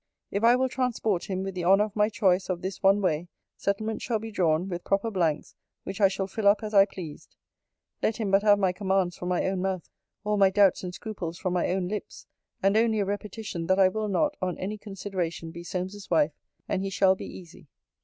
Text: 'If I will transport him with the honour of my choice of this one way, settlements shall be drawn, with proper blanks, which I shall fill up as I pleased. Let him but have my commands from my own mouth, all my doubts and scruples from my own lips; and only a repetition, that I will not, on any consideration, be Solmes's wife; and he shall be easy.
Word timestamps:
'If 0.31 0.43
I 0.43 0.55
will 0.55 0.67
transport 0.67 1.25
him 1.25 1.43
with 1.43 1.53
the 1.53 1.63
honour 1.63 1.83
of 1.83 1.95
my 1.95 2.09
choice 2.09 2.49
of 2.49 2.63
this 2.63 2.81
one 2.81 3.03
way, 3.03 3.27
settlements 3.55 4.03
shall 4.03 4.17
be 4.17 4.31
drawn, 4.31 4.67
with 4.67 4.83
proper 4.83 5.11
blanks, 5.11 5.53
which 5.83 6.01
I 6.01 6.07
shall 6.07 6.25
fill 6.25 6.47
up 6.47 6.63
as 6.63 6.73
I 6.73 6.85
pleased. 6.85 7.35
Let 8.01 8.17
him 8.17 8.31
but 8.31 8.41
have 8.41 8.57
my 8.57 8.71
commands 8.71 9.15
from 9.15 9.29
my 9.29 9.45
own 9.45 9.61
mouth, 9.61 9.87
all 10.23 10.37
my 10.37 10.49
doubts 10.49 10.83
and 10.83 10.91
scruples 10.91 11.37
from 11.37 11.53
my 11.53 11.69
own 11.69 11.87
lips; 11.87 12.25
and 12.63 12.75
only 12.75 12.99
a 12.99 13.05
repetition, 13.05 13.67
that 13.67 13.77
I 13.77 13.89
will 13.89 14.07
not, 14.07 14.35
on 14.41 14.57
any 14.57 14.79
consideration, 14.79 15.51
be 15.51 15.63
Solmes's 15.63 16.09
wife; 16.09 16.33
and 16.67 16.81
he 16.81 16.89
shall 16.89 17.13
be 17.13 17.27
easy. 17.27 17.67